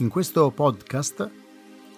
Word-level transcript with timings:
In 0.00 0.08
questo 0.08 0.48
podcast 0.52 1.28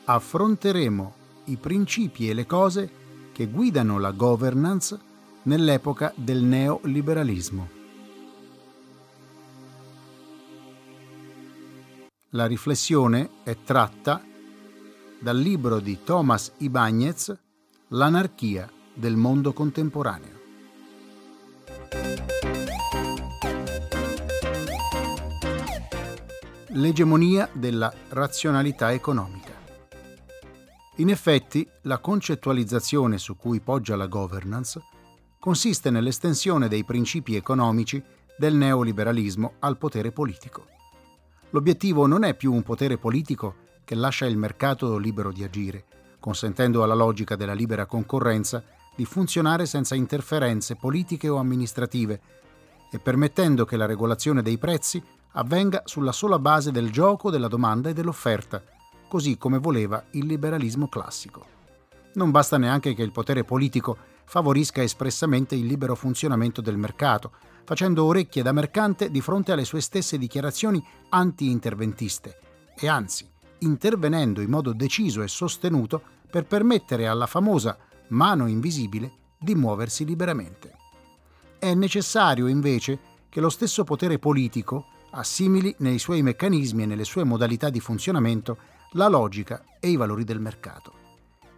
affronteremo 0.05 1.15
i 1.45 1.59
principi 1.59 2.31
e 2.31 2.33
le 2.33 2.47
cose 2.47 2.91
che 3.31 3.47
guidano 3.47 3.99
la 3.99 4.13
governance 4.13 4.99
nell'epoca 5.43 6.11
del 6.17 6.43
neoliberalismo. 6.43 7.69
La 12.31 12.47
riflessione 12.47 13.29
è 13.43 13.59
tratta 13.63 14.25
dal 15.19 15.37
libro 15.37 15.79
di 15.79 15.99
Thomas 16.03 16.53
Ibañez 16.59 17.37
L'anarchia 17.89 18.71
del 18.95 19.17
mondo 19.17 19.53
contemporaneo. 19.53 20.40
L'egemonia 26.73 27.49
della 27.53 27.93
razionalità 28.11 28.93
economica. 28.93 29.53
In 30.97 31.09
effetti, 31.09 31.67
la 31.83 31.99
concettualizzazione 31.99 33.19
su 33.19 33.37
cui 33.37 33.59
poggia 33.59 33.97
la 33.97 34.07
governance 34.07 34.81
consiste 35.41 35.91
nell'estensione 35.91 36.69
dei 36.69 36.85
principi 36.85 37.35
economici 37.35 38.01
del 38.39 38.55
neoliberalismo 38.55 39.55
al 39.59 39.79
potere 39.79 40.13
politico. 40.13 40.67
L'obiettivo 41.51 42.07
non 42.07 42.23
è 42.23 42.35
più 42.35 42.53
un 42.53 42.63
potere 42.63 42.99
politico 42.99 43.69
che 43.85 43.97
lascia 43.97 44.27
il 44.27 44.37
mercato 44.37 44.97
libero 44.97 45.33
di 45.33 45.43
agire, 45.43 45.85
consentendo 46.21 46.85
alla 46.85 46.95
logica 46.95 47.35
della 47.35 47.55
libera 47.55 47.87
concorrenza 47.87 48.63
di 48.95 49.05
funzionare 49.05 49.67
senza 49.67 49.97
interferenze 49.97 50.77
politiche 50.77 51.29
o 51.29 51.39
amministrative 51.39 52.21
e 52.93 53.01
permettendo 53.01 53.65
che 53.65 53.77
la 53.77 53.87
regolazione 53.87 54.43
dei 54.43 54.59
prezzi 54.59 55.03
avvenga 55.33 55.83
sulla 55.85 56.13
sola 56.13 56.39
base 56.39 56.71
del 56.71 56.91
gioco 56.91 57.31
della 57.31 57.49
domanda 57.49 57.89
e 57.89 57.93
dell'offerta, 57.93 58.63
così 59.09 59.37
come 59.37 59.59
voleva 59.59 60.05
il 60.13 60.27
liberalismo 60.27 60.89
classico. 60.89 61.59
Non 62.15 62.31
basta 62.31 62.59
neanche 62.59 62.95
che 62.95 63.03
il 63.03 63.13
potere 63.13 63.45
politico 63.45 63.97
favorisca 64.25 64.83
espressamente 64.83 65.55
il 65.55 65.67
libero 65.67 65.95
funzionamento 65.95 66.61
del 66.61 66.77
mercato, 66.77 67.33
facendo 67.65 68.05
orecchie 68.05 68.43
da 68.43 68.53
mercante 68.53 69.11
di 69.11 69.21
fronte 69.21 69.53
alle 69.53 69.65
sue 69.65 69.81
stesse 69.81 70.19
dichiarazioni 70.19 70.85
anti-interventiste 71.11 72.39
e 72.77 72.89
anzi 72.89 73.29
intervenendo 73.59 74.41
in 74.41 74.51
modo 74.51 74.73
deciso 74.73 75.23
e 75.23 75.29
sostenuto 75.29 76.03
per 76.31 76.47
permettere 76.47 77.07
alla 77.07 77.27
famosa 77.27 77.77
mano 78.09 78.47
invisibile 78.47 79.13
di 79.39 79.55
muoversi 79.55 80.05
liberamente. 80.05 80.77
È 81.59 81.75
necessario 81.75 82.47
invece 82.47 82.99
che 83.29 83.41
lo 83.41 83.51
stesso 83.51 83.85
potere 83.85 84.19
politico 84.19 84.87
assimili 85.11 85.75
nei 85.79 85.99
suoi 85.99 86.23
meccanismi 86.23 86.83
e 86.83 86.87
nelle 86.87 87.05
sue 87.05 87.25
modalità 87.25 87.71
di 87.71 87.81
funzionamento 87.81 88.57
la 88.93 89.09
logica 89.09 89.63
e 89.79 89.89
i 89.89 89.97
valori 89.97 90.25
del 90.25 90.41
mercato. 90.41 90.93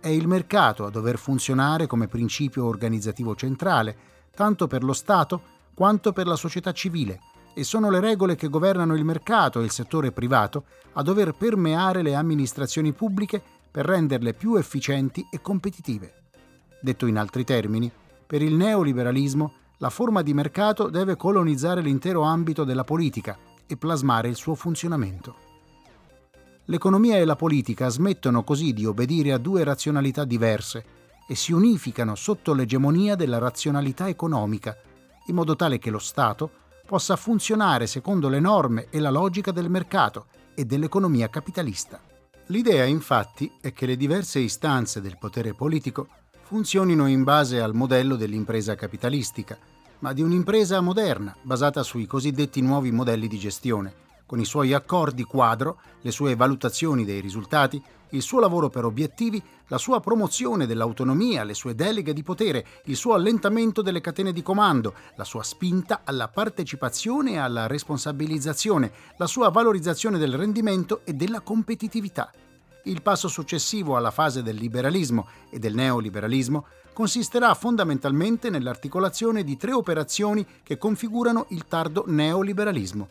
È 0.00 0.08
il 0.08 0.26
mercato 0.26 0.84
a 0.84 0.90
dover 0.90 1.18
funzionare 1.18 1.86
come 1.86 2.08
principio 2.08 2.64
organizzativo 2.64 3.34
centrale, 3.34 3.96
tanto 4.34 4.66
per 4.66 4.82
lo 4.82 4.92
Stato 4.92 5.42
quanto 5.74 6.12
per 6.12 6.26
la 6.26 6.36
società 6.36 6.72
civile, 6.72 7.20
e 7.54 7.64
sono 7.64 7.90
le 7.90 8.00
regole 8.00 8.34
che 8.34 8.48
governano 8.48 8.94
il 8.94 9.04
mercato 9.04 9.60
e 9.60 9.64
il 9.64 9.70
settore 9.70 10.10
privato 10.10 10.64
a 10.94 11.02
dover 11.02 11.34
permeare 11.34 12.02
le 12.02 12.14
amministrazioni 12.14 12.92
pubbliche 12.92 13.42
per 13.70 13.86
renderle 13.86 14.34
più 14.34 14.56
efficienti 14.56 15.26
e 15.30 15.40
competitive. 15.40 16.14
Detto 16.80 17.06
in 17.06 17.16
altri 17.16 17.44
termini, 17.44 17.90
per 18.26 18.42
il 18.42 18.54
neoliberalismo 18.54 19.52
la 19.82 19.90
forma 19.90 20.22
di 20.22 20.32
mercato 20.32 20.88
deve 20.88 21.16
colonizzare 21.16 21.80
l'intero 21.80 22.22
ambito 22.22 22.62
della 22.62 22.84
politica 22.84 23.36
e 23.66 23.76
plasmare 23.76 24.28
il 24.28 24.36
suo 24.36 24.54
funzionamento. 24.54 25.34
L'economia 26.66 27.16
e 27.16 27.24
la 27.24 27.34
politica 27.34 27.88
smettono 27.88 28.44
così 28.44 28.72
di 28.72 28.86
obbedire 28.86 29.32
a 29.32 29.38
due 29.38 29.64
razionalità 29.64 30.24
diverse 30.24 30.84
e 31.26 31.34
si 31.34 31.50
unificano 31.50 32.14
sotto 32.14 32.54
l'egemonia 32.54 33.16
della 33.16 33.38
razionalità 33.38 34.08
economica, 34.08 34.76
in 35.26 35.34
modo 35.34 35.56
tale 35.56 35.80
che 35.80 35.90
lo 35.90 35.98
Stato 35.98 36.48
possa 36.86 37.16
funzionare 37.16 37.88
secondo 37.88 38.28
le 38.28 38.38
norme 38.38 38.86
e 38.88 39.00
la 39.00 39.10
logica 39.10 39.50
del 39.50 39.68
mercato 39.68 40.26
e 40.54 40.64
dell'economia 40.64 41.28
capitalista. 41.28 42.00
L'idea 42.46 42.84
infatti 42.84 43.50
è 43.60 43.72
che 43.72 43.86
le 43.86 43.96
diverse 43.96 44.38
istanze 44.38 45.00
del 45.00 45.18
potere 45.18 45.54
politico 45.54 46.06
funzionino 46.52 47.08
in 47.08 47.24
base 47.24 47.60
al 47.60 47.74
modello 47.74 48.14
dell'impresa 48.14 48.74
capitalistica, 48.74 49.58
ma 50.02 50.12
di 50.12 50.20
un'impresa 50.20 50.80
moderna, 50.80 51.34
basata 51.42 51.84
sui 51.84 52.06
cosiddetti 52.06 52.60
nuovi 52.60 52.90
modelli 52.90 53.28
di 53.28 53.38
gestione, 53.38 53.94
con 54.26 54.40
i 54.40 54.44
suoi 54.44 54.72
accordi 54.72 55.22
quadro, 55.22 55.78
le 56.00 56.10
sue 56.10 56.34
valutazioni 56.34 57.04
dei 57.04 57.20
risultati, 57.20 57.80
il 58.10 58.20
suo 58.20 58.40
lavoro 58.40 58.68
per 58.68 58.84
obiettivi, 58.84 59.40
la 59.68 59.78
sua 59.78 60.00
promozione 60.00 60.66
dell'autonomia, 60.66 61.44
le 61.44 61.54
sue 61.54 61.76
deleghe 61.76 62.12
di 62.12 62.24
potere, 62.24 62.66
il 62.86 62.96
suo 62.96 63.14
allentamento 63.14 63.80
delle 63.80 64.00
catene 64.00 64.32
di 64.32 64.42
comando, 64.42 64.92
la 65.14 65.24
sua 65.24 65.44
spinta 65.44 66.00
alla 66.02 66.26
partecipazione 66.26 67.32
e 67.32 67.38
alla 67.38 67.68
responsabilizzazione, 67.68 68.92
la 69.18 69.26
sua 69.28 69.50
valorizzazione 69.50 70.18
del 70.18 70.36
rendimento 70.36 71.02
e 71.04 71.12
della 71.12 71.42
competitività. 71.42 72.32
Il 72.84 73.02
passo 73.02 73.28
successivo 73.28 73.96
alla 73.96 74.10
fase 74.10 74.42
del 74.42 74.56
liberalismo 74.56 75.28
e 75.48 75.60
del 75.60 75.74
neoliberalismo 75.74 76.66
consisterà 76.92 77.54
fondamentalmente 77.54 78.50
nell'articolazione 78.50 79.44
di 79.44 79.56
tre 79.56 79.72
operazioni 79.72 80.46
che 80.62 80.78
configurano 80.78 81.46
il 81.50 81.66
tardo 81.66 82.04
neoliberalismo. 82.06 83.08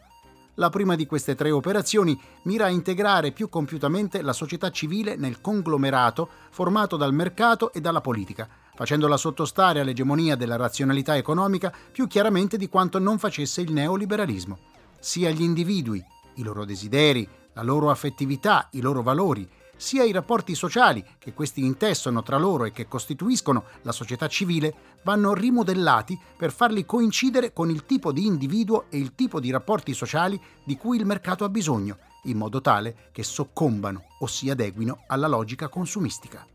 La 0.55 0.69
prima 0.69 0.95
di 0.95 1.05
queste 1.05 1.33
tre 1.33 1.49
operazioni 1.49 2.19
mira 2.43 2.65
a 2.65 2.69
integrare 2.69 3.31
più 3.31 3.49
compiutamente 3.49 4.21
la 4.21 4.33
società 4.33 4.69
civile 4.69 5.15
nel 5.15 5.39
conglomerato 5.39 6.29
formato 6.51 6.97
dal 6.97 7.13
mercato 7.13 7.71
e 7.71 7.79
dalla 7.79 8.01
politica, 8.01 8.47
facendola 8.75 9.15
sottostare 9.15 9.79
all'egemonia 9.79 10.35
della 10.35 10.57
razionalità 10.57 11.15
economica 11.15 11.73
più 11.91 12.05
chiaramente 12.07 12.57
di 12.57 12.67
quanto 12.67 12.99
non 12.99 13.17
facesse 13.17 13.61
il 13.61 13.71
neoliberalismo. 13.71 14.57
Sia 14.99 15.29
gli 15.31 15.41
individui, 15.41 16.03
i 16.35 16.43
loro 16.43 16.65
desideri, 16.65 17.27
la 17.53 17.63
loro 17.63 17.89
affettività, 17.89 18.67
i 18.71 18.81
loro 18.81 19.01
valori, 19.01 19.49
sia 19.81 20.03
i 20.03 20.11
rapporti 20.11 20.53
sociali 20.53 21.03
che 21.17 21.33
questi 21.33 21.65
intessono 21.65 22.21
tra 22.21 22.37
loro 22.37 22.65
e 22.65 22.71
che 22.71 22.87
costituiscono 22.87 23.63
la 23.81 23.91
società 23.91 24.27
civile 24.27 24.99
vanno 25.01 25.33
rimodellati 25.33 26.17
per 26.37 26.53
farli 26.53 26.85
coincidere 26.85 27.51
con 27.51 27.71
il 27.71 27.83
tipo 27.87 28.11
di 28.11 28.27
individuo 28.27 28.85
e 28.89 28.99
il 28.99 29.15
tipo 29.15 29.39
di 29.39 29.49
rapporti 29.49 29.95
sociali 29.95 30.39
di 30.63 30.77
cui 30.77 30.97
il 30.97 31.05
mercato 31.07 31.45
ha 31.45 31.49
bisogno, 31.49 31.97
in 32.25 32.37
modo 32.37 32.61
tale 32.61 33.09
che 33.11 33.23
soccombano 33.23 34.03
o 34.19 34.27
si 34.27 34.51
adeguino 34.51 35.05
alla 35.07 35.27
logica 35.27 35.67
consumistica. 35.67 36.45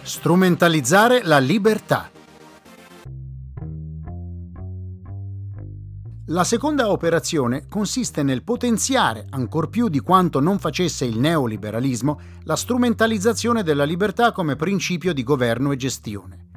Strumentalizzare 0.00 1.22
la 1.24 1.38
libertà. 1.38 2.10
La 6.26 6.44
seconda 6.44 6.90
operazione 6.90 7.66
consiste 7.66 8.22
nel 8.22 8.44
potenziare, 8.44 9.26
ancor 9.30 9.68
più 9.68 9.88
di 9.88 9.98
quanto 10.00 10.38
non 10.38 10.58
facesse 10.58 11.04
il 11.04 11.18
neoliberalismo, 11.18 12.20
la 12.44 12.56
strumentalizzazione 12.56 13.62
della 13.64 13.84
libertà 13.84 14.30
come 14.30 14.54
principio 14.54 15.12
di 15.12 15.24
governo 15.24 15.72
e 15.72 15.76
gestione. 15.76 16.48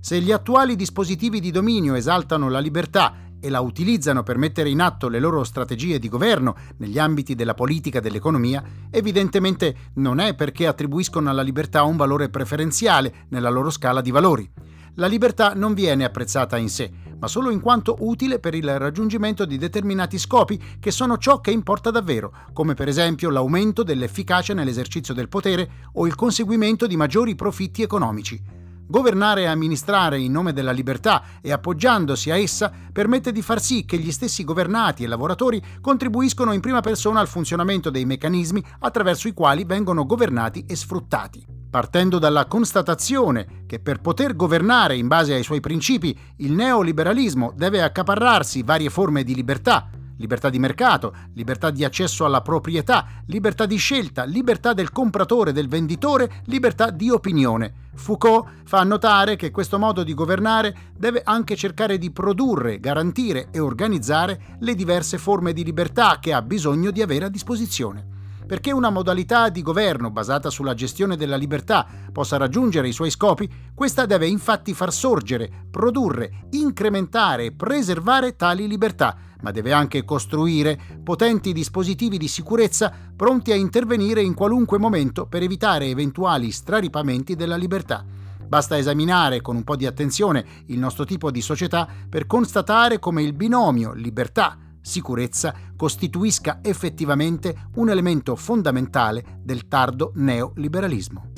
Se 0.00 0.20
gli 0.20 0.32
attuali 0.32 0.76
dispositivi 0.76 1.40
di 1.40 1.50
dominio 1.50 1.94
esaltano 1.94 2.50
la 2.50 2.58
libertà 2.58 3.14
e 3.40 3.48
la 3.48 3.60
utilizzano 3.60 4.22
per 4.22 4.36
mettere 4.36 4.68
in 4.68 4.80
atto 4.80 5.08
le 5.08 5.18
loro 5.18 5.44
strategie 5.44 5.98
di 5.98 6.08
governo 6.08 6.54
negli 6.78 6.98
ambiti 6.98 7.34
della 7.34 7.54
politica 7.54 7.98
e 7.98 8.00
dell'economia, 8.02 8.62
evidentemente 8.90 9.76
non 9.94 10.18
è 10.18 10.34
perché 10.34 10.66
attribuiscono 10.66 11.30
alla 11.30 11.42
libertà 11.42 11.84
un 11.84 11.96
valore 11.96 12.28
preferenziale 12.28 13.26
nella 13.28 13.50
loro 13.50 13.70
scala 13.70 14.00
di 14.00 14.10
valori. 14.10 14.50
La 14.96 15.06
libertà 15.06 15.54
non 15.54 15.72
viene 15.72 16.04
apprezzata 16.04 16.58
in 16.58 16.68
sé, 16.68 16.90
ma 17.22 17.28
solo 17.28 17.50
in 17.50 17.60
quanto 17.60 17.98
utile 18.00 18.40
per 18.40 18.52
il 18.52 18.78
raggiungimento 18.78 19.44
di 19.44 19.56
determinati 19.56 20.18
scopi 20.18 20.60
che 20.80 20.90
sono 20.90 21.18
ciò 21.18 21.40
che 21.40 21.52
importa 21.52 21.92
davvero, 21.92 22.32
come 22.52 22.74
per 22.74 22.88
esempio 22.88 23.30
l'aumento 23.30 23.84
dell'efficacia 23.84 24.54
nell'esercizio 24.54 25.14
del 25.14 25.28
potere 25.28 25.70
o 25.92 26.08
il 26.08 26.16
conseguimento 26.16 26.88
di 26.88 26.96
maggiori 26.96 27.36
profitti 27.36 27.82
economici. 27.82 28.61
Governare 28.92 29.40
e 29.40 29.46
amministrare 29.46 30.18
in 30.18 30.32
nome 30.32 30.52
della 30.52 30.70
libertà 30.70 31.22
e 31.40 31.50
appoggiandosi 31.50 32.30
a 32.30 32.36
essa 32.36 32.70
permette 32.92 33.32
di 33.32 33.40
far 33.40 33.58
sì 33.58 33.86
che 33.86 33.96
gli 33.96 34.12
stessi 34.12 34.44
governati 34.44 35.02
e 35.02 35.06
lavoratori 35.06 35.62
contribuiscono 35.80 36.52
in 36.52 36.60
prima 36.60 36.80
persona 36.82 37.18
al 37.18 37.26
funzionamento 37.26 37.88
dei 37.88 38.04
meccanismi 38.04 38.62
attraverso 38.80 39.28
i 39.28 39.32
quali 39.32 39.64
vengono 39.64 40.04
governati 40.04 40.66
e 40.68 40.76
sfruttati. 40.76 41.42
Partendo 41.70 42.18
dalla 42.18 42.44
constatazione 42.44 43.64
che 43.64 43.80
per 43.80 44.02
poter 44.02 44.36
governare 44.36 44.94
in 44.94 45.08
base 45.08 45.32
ai 45.32 45.42
suoi 45.42 45.60
principi 45.60 46.14
il 46.36 46.52
neoliberalismo 46.52 47.54
deve 47.56 47.80
accaparrarsi 47.80 48.62
varie 48.62 48.90
forme 48.90 49.24
di 49.24 49.34
libertà, 49.34 49.88
libertà 50.22 50.48
di 50.48 50.60
mercato, 50.60 51.12
libertà 51.34 51.70
di 51.70 51.84
accesso 51.84 52.24
alla 52.24 52.42
proprietà, 52.42 53.06
libertà 53.26 53.66
di 53.66 53.76
scelta, 53.76 54.22
libertà 54.22 54.72
del 54.72 54.92
compratore 54.92 55.52
del 55.52 55.68
venditore, 55.68 56.42
libertà 56.44 56.90
di 56.90 57.10
opinione. 57.10 57.90
Foucault 57.94 58.48
fa 58.64 58.84
notare 58.84 59.34
che 59.34 59.50
questo 59.50 59.80
modo 59.80 60.04
di 60.04 60.14
governare 60.14 60.92
deve 60.96 61.22
anche 61.24 61.56
cercare 61.56 61.98
di 61.98 62.12
produrre, 62.12 62.78
garantire 62.78 63.48
e 63.50 63.58
organizzare 63.58 64.56
le 64.60 64.76
diverse 64.76 65.18
forme 65.18 65.52
di 65.52 65.64
libertà 65.64 66.18
che 66.20 66.32
ha 66.32 66.40
bisogno 66.40 66.92
di 66.92 67.02
avere 67.02 67.24
a 67.24 67.28
disposizione. 67.28 68.10
Perché 68.46 68.70
una 68.70 68.90
modalità 68.90 69.48
di 69.48 69.62
governo 69.62 70.10
basata 70.10 70.50
sulla 70.50 70.74
gestione 70.74 71.16
della 71.16 71.36
libertà 71.36 71.86
possa 72.12 72.36
raggiungere 72.36 72.86
i 72.86 72.92
suoi 72.92 73.10
scopi, 73.10 73.50
questa 73.74 74.04
deve 74.04 74.26
infatti 74.26 74.74
far 74.74 74.92
sorgere, 74.92 75.50
produrre, 75.70 76.46
incrementare 76.50 77.46
e 77.46 77.52
preservare 77.52 78.36
tali 78.36 78.68
libertà, 78.68 79.16
ma 79.42 79.50
deve 79.50 79.72
anche 79.72 80.04
costruire 80.04 80.78
potenti 81.04 81.52
dispositivi 81.52 82.18
di 82.18 82.26
sicurezza 82.26 82.92
pronti 83.14 83.52
a 83.52 83.56
intervenire 83.56 84.22
in 84.22 84.34
qualunque 84.34 84.78
momento 84.78 85.26
per 85.26 85.42
evitare 85.42 85.86
eventuali 85.86 86.50
straripamenti 86.50 87.36
della 87.36 87.56
libertà. 87.56 88.04
Basta 88.44 88.76
esaminare 88.76 89.40
con 89.40 89.56
un 89.56 89.64
po' 89.64 89.76
di 89.76 89.86
attenzione 89.86 90.44
il 90.66 90.78
nostro 90.78 91.04
tipo 91.04 91.30
di 91.30 91.40
società 91.40 91.88
per 92.08 92.26
constatare 92.26 92.98
come 92.98 93.22
il 93.22 93.32
binomio 93.32 93.92
libertà 93.92 94.58
sicurezza 94.82 95.54
costituisca 95.76 96.58
effettivamente 96.60 97.68
un 97.76 97.88
elemento 97.88 98.36
fondamentale 98.36 99.38
del 99.42 99.68
tardo 99.68 100.12
neoliberalismo. 100.16 101.30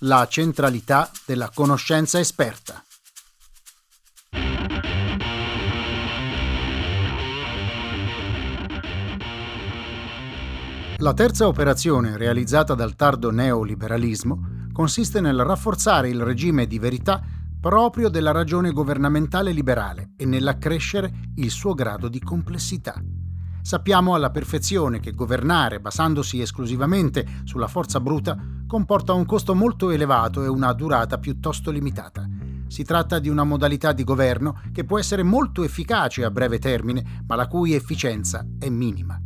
La 0.00 0.26
centralità 0.28 1.10
della 1.26 1.50
conoscenza 1.52 2.18
esperta. 2.18 2.82
La 11.00 11.14
terza 11.14 11.46
operazione 11.46 12.18
realizzata 12.18 12.74
dal 12.74 12.94
tardo 12.94 13.30
neoliberalismo 13.30 14.68
consiste 14.70 15.22
nel 15.22 15.42
rafforzare 15.42 16.10
il 16.10 16.20
regime 16.20 16.66
di 16.66 16.78
verità 16.78 17.22
proprio 17.58 18.10
della 18.10 18.32
ragione 18.32 18.70
governamentale 18.70 19.52
liberale 19.52 20.10
e 20.18 20.26
nell'accrescere 20.26 21.10
il 21.36 21.50
suo 21.50 21.72
grado 21.72 22.08
di 22.08 22.20
complessità. 22.20 23.02
Sappiamo 23.62 24.14
alla 24.14 24.28
perfezione 24.28 25.00
che 25.00 25.12
governare 25.12 25.80
basandosi 25.80 26.42
esclusivamente 26.42 27.26
sulla 27.44 27.66
forza 27.66 27.98
bruta 27.98 28.36
comporta 28.66 29.14
un 29.14 29.24
costo 29.24 29.54
molto 29.54 29.88
elevato 29.88 30.44
e 30.44 30.48
una 30.48 30.74
durata 30.74 31.16
piuttosto 31.16 31.70
limitata. 31.70 32.28
Si 32.66 32.84
tratta 32.84 33.18
di 33.18 33.30
una 33.30 33.44
modalità 33.44 33.92
di 33.92 34.04
governo 34.04 34.60
che 34.70 34.84
può 34.84 34.98
essere 34.98 35.22
molto 35.22 35.62
efficace 35.62 36.24
a 36.24 36.30
breve 36.30 36.58
termine, 36.58 37.24
ma 37.26 37.36
la 37.36 37.48
cui 37.48 37.72
efficienza 37.72 38.46
è 38.58 38.68
minima. 38.68 39.18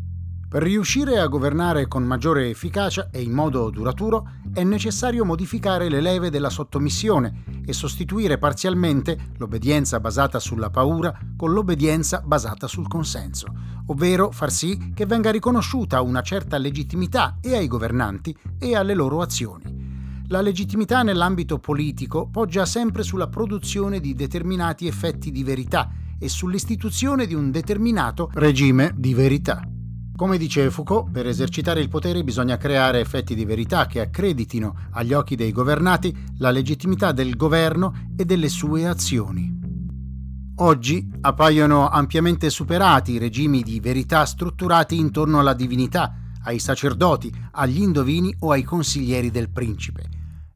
Per 0.55 0.63
riuscire 0.63 1.19
a 1.19 1.27
governare 1.27 1.89
con 1.89 2.05
maggiore 2.05 2.49
efficacia 2.49 3.09
e 3.11 3.21
in 3.21 3.33
modo 3.33 3.71
duraturo 3.71 4.35
è 4.53 4.63
necessario 4.63 5.25
modificare 5.25 5.89
le 5.89 6.01
leve 6.01 6.31
della 6.31 6.49
sottomissione 6.49 7.43
e 7.67 7.73
sostituire 7.73 8.39
parzialmente 8.39 9.33
l'obbedienza 9.39 9.99
basata 9.99 10.39
sulla 10.39 10.71
paura 10.71 11.13
con 11.37 11.53
l'obbedienza 11.53 12.23
basata 12.25 12.69
sul 12.69 12.87
consenso, 12.87 13.49
ovvero 13.87 14.31
far 14.31 14.53
sì 14.53 14.93
che 14.95 15.07
venga 15.07 15.33
riconosciuta 15.33 16.01
una 16.03 16.23
certa 16.23 16.57
legittimità 16.57 17.39
e 17.41 17.57
ai 17.57 17.67
governanti 17.67 18.33
e 18.57 18.77
alle 18.77 18.95
loro 18.95 19.23
azioni. 19.23 20.23
La 20.29 20.41
legittimità 20.41 21.03
nell'ambito 21.03 21.59
politico 21.59 22.29
poggia 22.29 22.65
sempre 22.65 23.03
sulla 23.03 23.27
produzione 23.27 23.99
di 23.99 24.15
determinati 24.15 24.87
effetti 24.87 25.33
di 25.33 25.43
verità 25.43 25.91
e 26.17 26.29
sull'istituzione 26.29 27.27
di 27.27 27.35
un 27.35 27.51
determinato 27.51 28.31
regime 28.35 28.93
di 28.95 29.15
verità. 29.15 29.74
Come 30.17 30.39
dice 30.39 30.71
Foucault, 30.71 31.11
per 31.11 31.27
esercitare 31.27 31.81
il 31.81 31.89
potere 31.89 32.23
bisogna 32.23 32.57
creare 32.57 33.01
effetti 33.01 33.35
di 33.35 33.45
verità 33.45 33.87
che 33.87 34.01
accreditino 34.01 34.77
agli 34.93 35.13
occhi 35.13 35.35
dei 35.35 35.51
governati 35.51 36.17
la 36.39 36.53
legittimità 36.53 37.11
del 37.11 37.35
governo 37.35 38.11
e 38.17 38.25
delle 38.25 38.49
sue 38.49 38.87
azioni. 38.87 39.53
Oggi 40.59 41.11
appaiono 41.21 41.89
ampiamente 41.89 42.49
superati 42.49 43.15
i 43.15 43.19
regimi 43.19 43.63
di 43.63 43.81
verità 43.81 44.25
strutturati 44.25 44.97
intorno 44.97 45.41
alla 45.41 45.53
divinità, 45.53 46.15
ai 46.45 46.61
sacerdoti, 46.61 47.35
agli 47.51 47.83
indovini 47.83 48.33
o 48.39 48.53
ai 48.53 48.63
consiglieri 48.63 49.33
del 49.33 49.51
principe. 49.51 50.05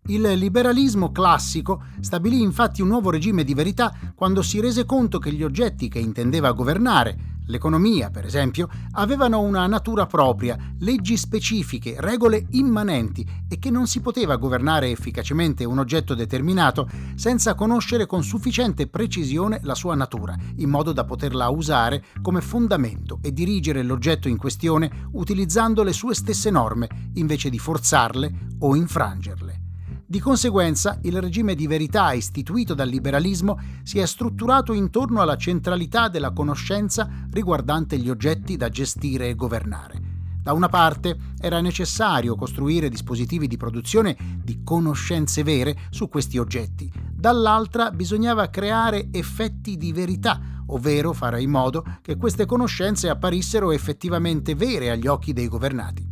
Il 0.07 0.23
liberalismo 0.23 1.11
classico 1.11 1.83
stabilì 1.99 2.41
infatti 2.41 2.81
un 2.81 2.89
nuovo 2.89 3.11
regime 3.11 3.43
di 3.43 3.55
verità 3.55 3.93
quando 4.15 4.41
si 4.41 4.61
rese 4.61 4.87
conto 4.87 5.19
che 5.19 5.33
gli 5.33 5.43
oggetti 5.43 5.89
che 5.89 5.99
intendeva 5.99 6.53
governare, 6.53 7.38
l'economia 7.49 8.11
per 8.11 8.25
esempio, 8.25 8.69
avevano 8.93 9.41
una 9.41 9.67
natura 9.67 10.07
propria, 10.07 10.57
leggi 10.79 11.17
specifiche, 11.17 11.97
regole 11.99 12.47
immanenti 12.51 13.27
e 13.49 13.59
che 13.59 13.71
non 13.71 13.87
si 13.87 14.01
poteva 14.01 14.37
governare 14.37 14.91
efficacemente 14.91 15.65
un 15.65 15.79
oggetto 15.79 16.15
determinato 16.15 16.89
senza 17.15 17.55
conoscere 17.55 18.07
con 18.07 18.23
sufficiente 18.23 18.87
precisione 18.87 19.61
la 19.63 19.75
sua 19.75 19.95
natura, 19.95 20.37
in 20.57 20.71
modo 20.71 20.93
da 20.93 21.05
poterla 21.05 21.49
usare 21.49 22.05
come 22.23 22.41
fondamento 22.41 23.19
e 23.23 23.33
dirigere 23.33 23.83
l'oggetto 23.83 24.29
in 24.29 24.37
questione 24.37 25.09
utilizzando 25.13 25.83
le 25.83 25.93
sue 25.93 26.15
stesse 26.15 26.51
norme, 26.51 26.89
invece 27.15 27.51
di 27.51 27.59
forzarle 27.59 28.33
o 28.61 28.75
infrangerle. 28.75 29.68
Di 30.11 30.21
conseguenza, 30.21 30.99
il 31.03 31.21
regime 31.21 31.55
di 31.55 31.67
verità 31.67 32.15
istituito 32.15 32.73
dal 32.73 32.89
liberalismo 32.89 33.61
si 33.83 33.99
è 33.99 34.07
strutturato 34.07 34.73
intorno 34.73 35.21
alla 35.21 35.37
centralità 35.37 36.09
della 36.09 36.33
conoscenza 36.33 37.27
riguardante 37.31 37.99
gli 37.99 38.09
oggetti 38.09 38.57
da 38.57 38.71
gestire 38.71 39.29
e 39.29 39.35
governare. 39.35 40.01
Da 40.43 40.55
una 40.55 40.71
parte 40.71 41.15
era 41.39 41.61
necessario 41.61 42.37
costruire 42.37 42.89
dispositivi 42.89 43.47
di 43.47 43.59
produzione 43.59 44.17
di 44.43 44.63
conoscenze 44.65 45.43
vere 45.43 45.77
su 45.91 46.09
questi 46.09 46.39
oggetti, 46.39 46.91
dall'altra 47.13 47.91
bisognava 47.91 48.49
creare 48.49 49.09
effetti 49.13 49.77
di 49.77 49.93
verità, 49.93 50.41
ovvero 50.69 51.13
fare 51.13 51.43
in 51.43 51.51
modo 51.51 51.85
che 52.01 52.17
queste 52.17 52.47
conoscenze 52.47 53.11
apparissero 53.11 53.73
effettivamente 53.73 54.55
vere 54.55 54.89
agli 54.89 55.07
occhi 55.07 55.35
dei 55.35 55.49
governati. 55.49 56.08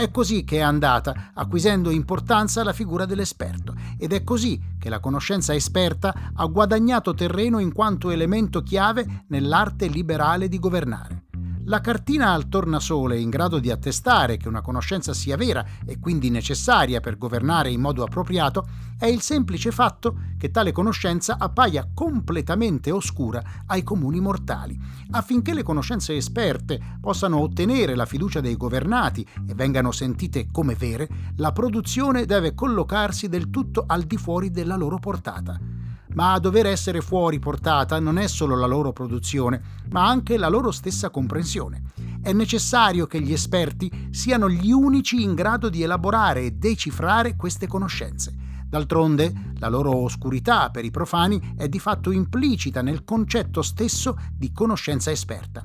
È 0.00 0.10
così 0.10 0.44
che 0.44 0.56
è 0.56 0.60
andata 0.60 1.32
acquisendo 1.34 1.90
importanza 1.90 2.64
la 2.64 2.72
figura 2.72 3.04
dell'esperto 3.04 3.74
ed 3.98 4.14
è 4.14 4.24
così 4.24 4.58
che 4.78 4.88
la 4.88 4.98
conoscenza 4.98 5.54
esperta 5.54 6.32
ha 6.32 6.46
guadagnato 6.46 7.12
terreno 7.12 7.58
in 7.58 7.70
quanto 7.74 8.08
elemento 8.08 8.62
chiave 8.62 9.24
nell'arte 9.26 9.88
liberale 9.88 10.48
di 10.48 10.58
governare. 10.58 11.19
La 11.64 11.82
cartina 11.82 12.32
al 12.32 12.48
tornasole 12.48 13.18
in 13.18 13.28
grado 13.28 13.58
di 13.58 13.70
attestare 13.70 14.38
che 14.38 14.48
una 14.48 14.62
conoscenza 14.62 15.12
sia 15.12 15.36
vera 15.36 15.64
e 15.84 15.98
quindi 15.98 16.30
necessaria 16.30 17.00
per 17.00 17.18
governare 17.18 17.70
in 17.70 17.80
modo 17.80 18.02
appropriato 18.02 18.66
è 18.98 19.06
il 19.06 19.20
semplice 19.20 19.70
fatto 19.70 20.16
che 20.38 20.50
tale 20.50 20.72
conoscenza 20.72 21.36
appaia 21.38 21.88
completamente 21.92 22.90
oscura 22.90 23.42
ai 23.66 23.82
comuni 23.82 24.20
mortali. 24.20 24.78
Affinché 25.10 25.52
le 25.52 25.62
conoscenze 25.62 26.16
esperte 26.16 26.80
possano 26.98 27.38
ottenere 27.40 27.94
la 27.94 28.06
fiducia 28.06 28.40
dei 28.40 28.56
governati 28.56 29.24
e 29.46 29.54
vengano 29.54 29.92
sentite 29.92 30.48
come 30.50 30.74
vere, 30.74 31.08
la 31.36 31.52
produzione 31.52 32.24
deve 32.24 32.54
collocarsi 32.54 33.28
del 33.28 33.50
tutto 33.50 33.84
al 33.86 34.04
di 34.04 34.16
fuori 34.16 34.50
della 34.50 34.76
loro 34.76 34.98
portata 34.98 35.79
ma 36.14 36.32
a 36.32 36.38
dover 36.38 36.66
essere 36.66 37.00
fuori 37.00 37.38
portata 37.38 37.98
non 37.98 38.18
è 38.18 38.26
solo 38.26 38.56
la 38.56 38.66
loro 38.66 38.92
produzione, 38.92 39.62
ma 39.90 40.06
anche 40.06 40.36
la 40.36 40.48
loro 40.48 40.70
stessa 40.70 41.10
comprensione. 41.10 41.82
È 42.22 42.32
necessario 42.32 43.06
che 43.06 43.20
gli 43.20 43.32
esperti 43.32 44.08
siano 44.10 44.48
gli 44.48 44.70
unici 44.70 45.22
in 45.22 45.34
grado 45.34 45.68
di 45.68 45.82
elaborare 45.82 46.42
e 46.42 46.52
decifrare 46.52 47.36
queste 47.36 47.66
conoscenze. 47.66 48.34
D'altronde, 48.68 49.52
la 49.58 49.68
loro 49.68 49.96
oscurità 49.96 50.70
per 50.70 50.84
i 50.84 50.90
profani 50.90 51.54
è 51.56 51.68
di 51.68 51.78
fatto 51.78 52.12
implicita 52.12 52.82
nel 52.82 53.04
concetto 53.04 53.62
stesso 53.62 54.16
di 54.32 54.52
conoscenza 54.52 55.10
esperta. 55.10 55.64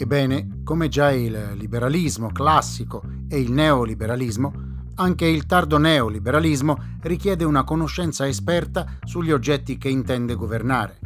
Ebbene, 0.00 0.60
come 0.64 0.88
già 0.88 1.10
il 1.12 1.54
liberalismo 1.56 2.30
classico 2.30 3.02
e 3.28 3.38
il 3.38 3.52
neoliberalismo, 3.52 4.67
anche 5.00 5.26
il 5.26 5.46
tardo 5.46 5.78
neoliberalismo 5.78 6.96
richiede 7.02 7.44
una 7.44 7.62
conoscenza 7.62 8.26
esperta 8.26 8.98
sugli 9.04 9.30
oggetti 9.30 9.78
che 9.78 9.88
intende 9.88 10.34
governare. 10.34 10.98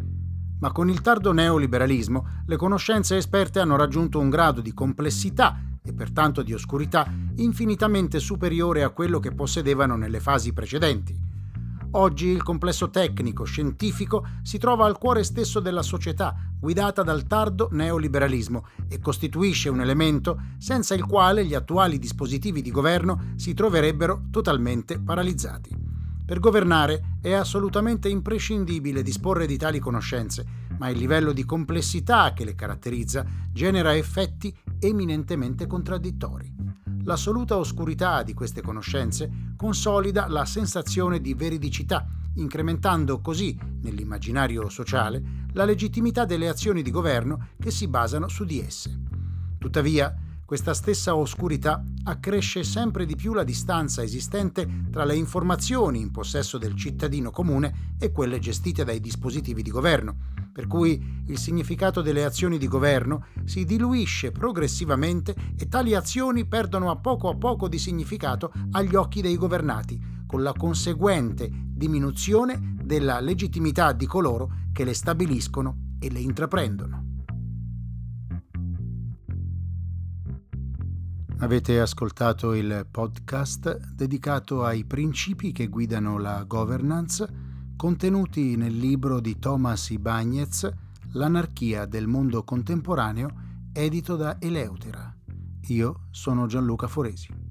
Ma 0.61 0.73
con 0.73 0.89
il 0.89 1.03
tardo 1.03 1.33
neoliberalismo 1.33 2.27
le 2.47 2.57
conoscenze 2.57 3.17
esperte 3.17 3.61
hanno 3.61 3.77
raggiunto 3.77 4.19
un 4.19 4.31
grado 4.31 4.63
di 4.63 4.73
complessità 4.73 5.61
e 5.85 5.93
pertanto 5.93 6.43
di 6.43 6.55
oscurità 6.55 7.07
infinitamente 7.37 8.19
superiore 8.19 8.83
a 8.83 8.91
quello 8.91 9.21
che 9.21 9.33
possedevano 9.33 9.97
nelle 9.97 10.21
fasi 10.21 10.55
precedenti. 10.55 11.15
Oggi 11.95 12.29
il 12.29 12.43
complesso 12.43 12.89
tecnico, 12.89 13.45
scientifico 13.45 14.27
si 14.41 14.57
trova 14.57 14.87
al 14.87 14.97
cuore 14.97 15.23
stesso 15.23 15.61
della 15.61 15.83
società, 15.83 16.35
guidata 16.63 17.03
dal 17.03 17.27
tardo 17.27 17.69
neoliberalismo, 17.73 18.67
e 18.87 19.01
costituisce 19.01 19.69
un 19.69 19.81
elemento 19.81 20.41
senza 20.59 20.95
il 20.95 21.05
quale 21.05 21.45
gli 21.45 21.55
attuali 21.55 21.99
dispositivi 21.99 22.63
di 22.63 22.71
governo 22.71 23.33
si 23.35 23.53
troverebbero 23.53 24.27
totalmente 24.31 25.01
paralizzati. 25.01 25.77
Per 26.25 26.39
governare 26.39 27.17
è 27.21 27.33
assolutamente 27.33 28.09
imprescindibile 28.09 29.03
disporre 29.03 29.45
di 29.45 29.57
tali 29.57 29.81
conoscenze, 29.81 30.47
ma 30.79 30.89
il 30.89 30.99
livello 30.99 31.33
di 31.33 31.45
complessità 31.45 32.33
che 32.33 32.45
le 32.45 32.55
caratterizza 32.55 33.27
genera 33.51 33.97
effetti 33.97 34.57
eminentemente 34.79 35.67
contraddittori. 35.67 36.55
L'assoluta 37.03 37.57
oscurità 37.57 38.23
di 38.23 38.35
queste 38.35 38.63
conoscenze 38.63 39.29
consolida 39.57 40.29
la 40.29 40.45
sensazione 40.45 41.21
di 41.21 41.35
veridicità, 41.35 42.07
incrementando 42.37 43.21
così, 43.21 43.59
nell'immaginario 43.83 44.69
sociale, 44.69 45.23
la 45.53 45.65
legittimità 45.65 46.25
delle 46.25 46.49
azioni 46.49 46.83
di 46.83 46.91
governo 46.91 47.49
che 47.59 47.71
si 47.71 47.89
basano 47.89 48.29
su 48.29 48.45
di 48.45 48.61
esse. 48.61 48.99
Tuttavia, 49.59 50.15
questa 50.45 50.75
stessa 50.75 51.17
oscurità 51.17 51.83
accresce 52.05 52.63
sempre 52.63 53.07
di 53.07 53.17
più 53.17 53.33
la 53.33 53.43
distanza 53.43 54.03
esistente 54.03 54.69
tra 54.91 55.05
le 55.05 55.17
informazioni 55.17 55.99
in 55.99 56.11
possesso 56.11 56.59
del 56.59 56.75
cittadino 56.75 57.31
comune 57.31 57.95
e 57.99 58.13
quelle 58.13 58.39
gestite 58.39 58.85
dai 58.85 59.01
dispositivi 59.01 59.63
di 59.63 59.71
governo, 59.71 60.17
per 60.53 60.67
cui 60.67 61.23
il 61.29 61.39
significato 61.39 62.03
delle 62.03 62.25
azioni 62.25 62.59
di 62.59 62.69
governo 62.69 63.25
si 63.45 63.65
diluisce 63.65 64.31
progressivamente 64.31 65.35
e 65.57 65.69
tali 65.69 65.95
azioni 65.95 66.45
perdono 66.45 66.91
a 66.91 66.97
poco 66.97 67.31
a 67.31 67.35
poco 67.35 67.67
di 67.67 67.79
significato 67.79 68.53
agli 68.73 68.95
occhi 68.95 69.23
dei 69.23 69.37
governati, 69.39 69.99
con 70.33 70.43
la 70.43 70.55
conseguente 70.55 71.51
diminuzione 71.53 72.77
della 72.83 73.21
legittimità 73.21 73.93
di 73.93 74.07
coloro 74.07 74.51
che 74.73 74.83
le 74.83 74.95
stabiliscono 74.95 75.97
e 75.99 76.11
le 76.11 76.21
intraprendono. 76.21 77.05
Avete 81.41 81.79
ascoltato 81.81 82.55
il 82.55 82.87
podcast 82.91 83.93
dedicato 83.93 84.65
ai 84.65 84.87
principi 84.87 85.53
che 85.53 85.67
guidano 85.67 86.17
la 86.17 86.45
governance 86.45 87.29
contenuti 87.77 88.57
nel 88.57 88.75
libro 88.75 89.21
di 89.21 89.39
Thomas 89.39 89.91
Ibagnez 89.91 90.67
L'anarchia 91.15 91.85
del 91.85 92.07
mondo 92.07 92.43
contemporaneo 92.43 93.29
edito 93.75 94.17
da 94.17 94.41
Eleutera. 94.41 95.15
Io 95.67 96.07
sono 96.11 96.47
Gianluca 96.47 96.87
Foresi. 96.87 97.42